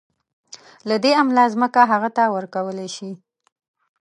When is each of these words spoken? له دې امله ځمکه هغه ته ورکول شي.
له 0.89 0.95
دې 1.03 1.11
امله 1.21 1.43
ځمکه 1.53 1.81
هغه 1.91 2.09
ته 2.17 2.23
ورکول 2.35 2.77
شي. 2.95 3.09